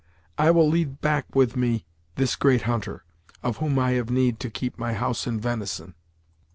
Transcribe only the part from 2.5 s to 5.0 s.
hunter, of whom I have need to keep my